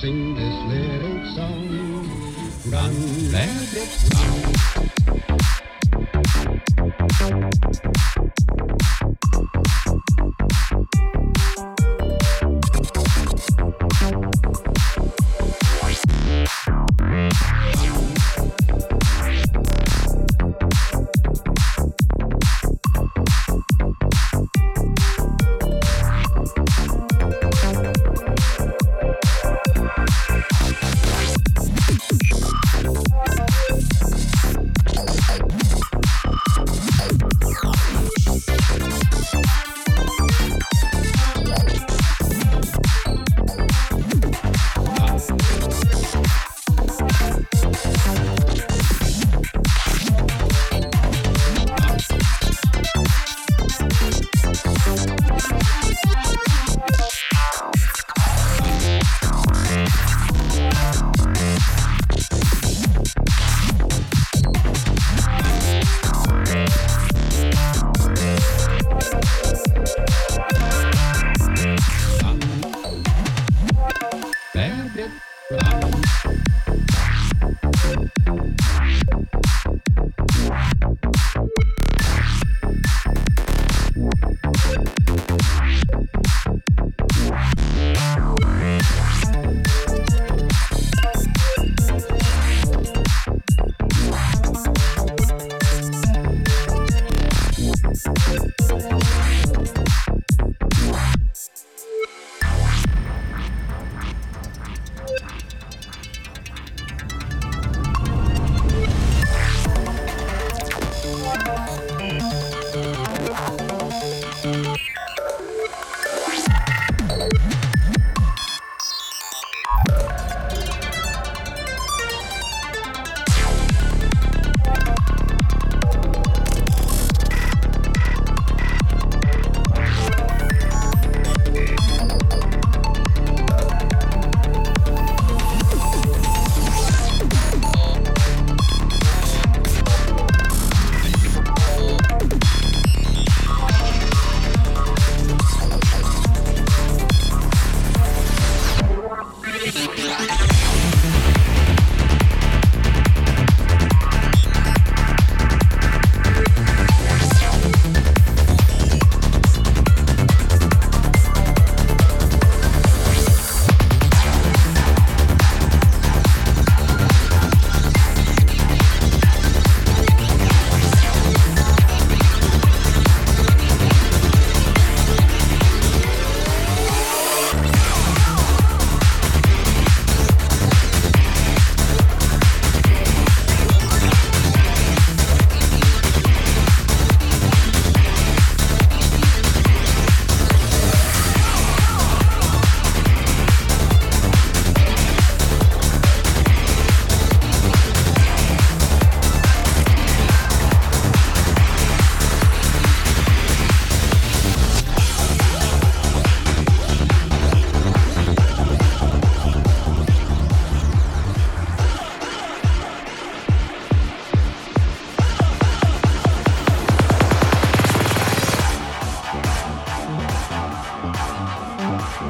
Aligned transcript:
sing 0.00 0.34
this 0.34 0.54
little 0.64 1.34
song. 1.34 2.10
Run, 2.70 3.32
rabbit, 3.32 3.90
run. 4.14 4.55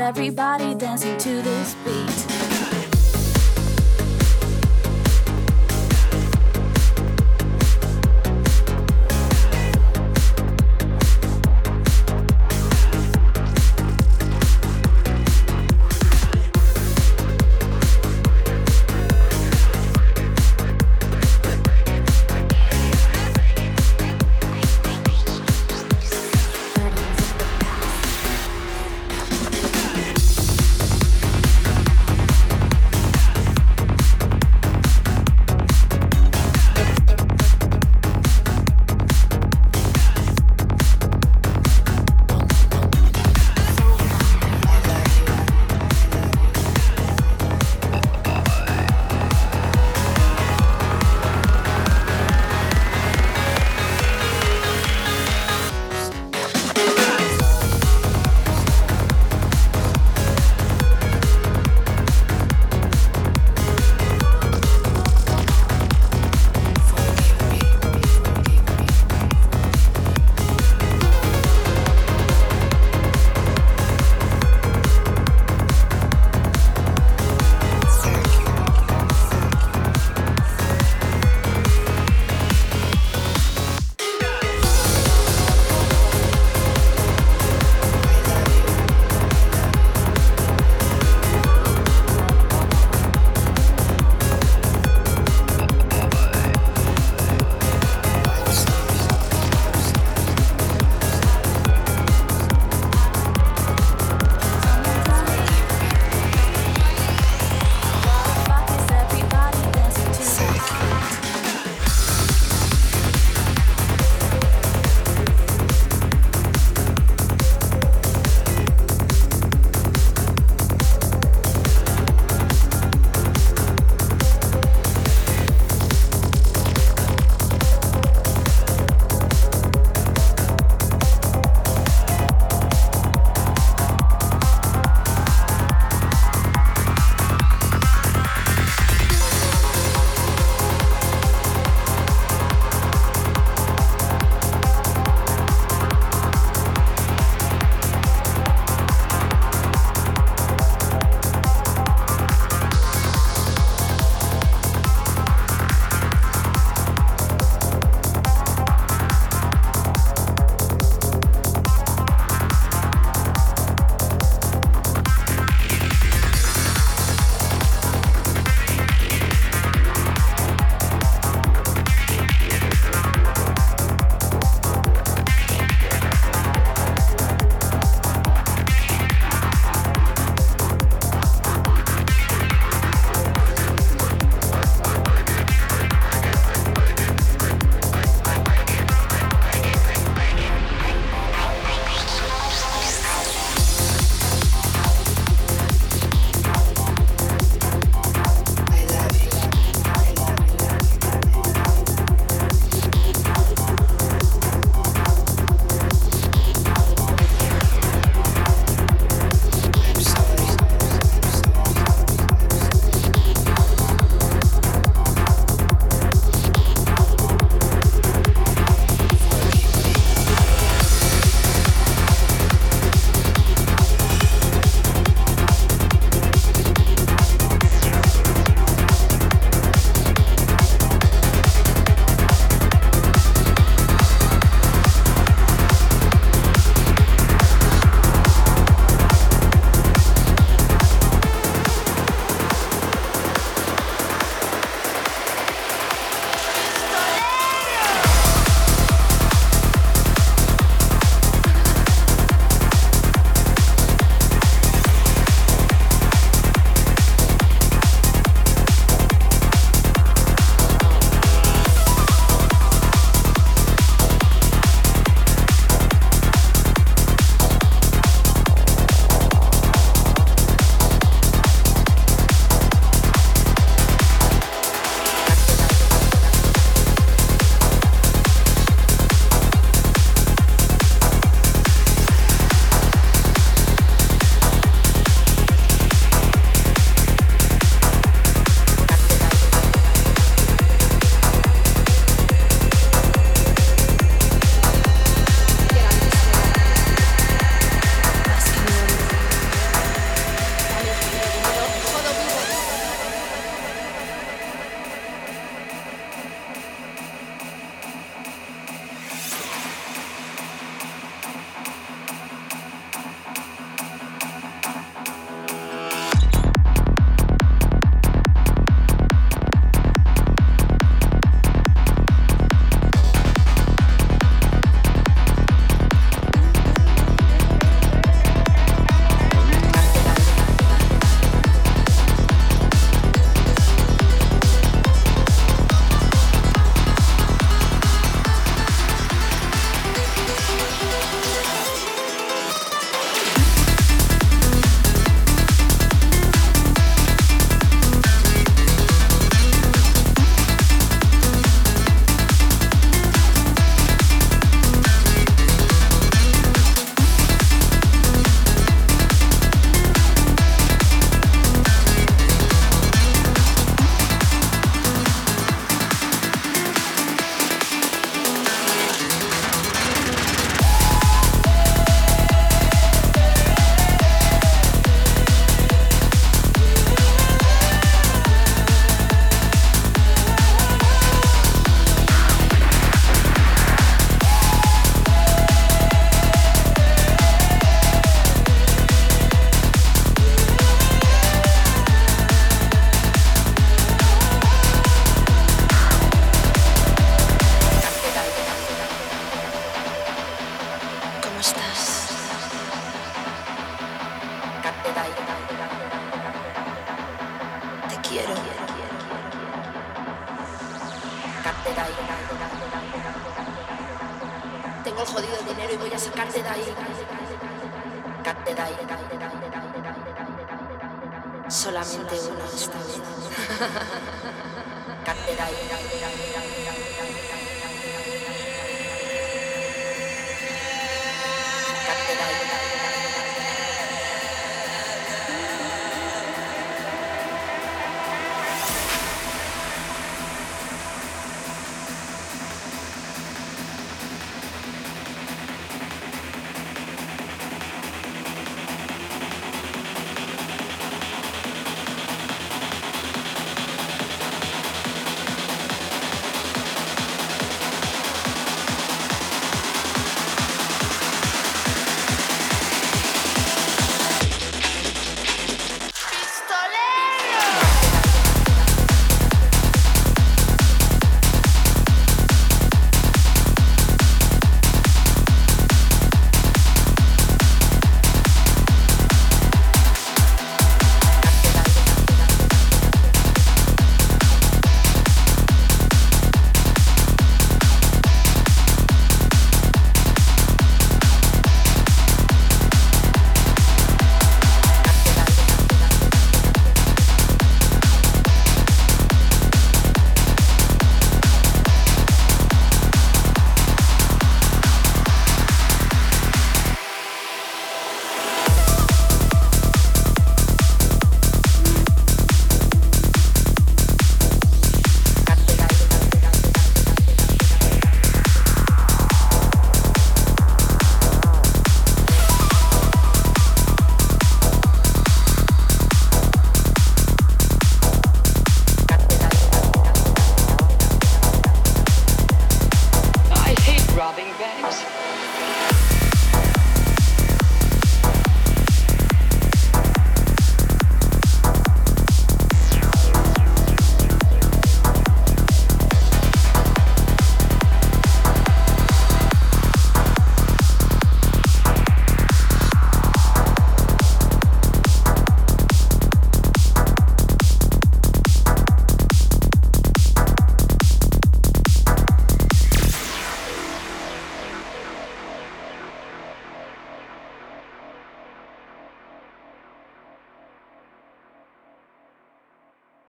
everybody 0.00 0.74
dancing 0.74 1.16
to 1.18 1.42
this 1.42 1.74
beat. 1.84 2.39